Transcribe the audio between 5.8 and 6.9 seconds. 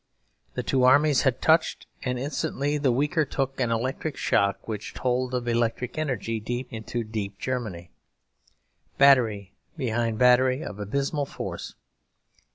energy, deep